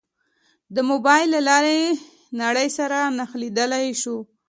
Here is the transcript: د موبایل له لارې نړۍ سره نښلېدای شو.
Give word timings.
د 0.75 0.77
موبایل 0.89 1.27
له 1.35 1.39
لارې 1.49 1.79
نړۍ 2.43 2.67
سره 2.77 2.97
نښلېدای 3.17 3.85
شو. 4.01 4.17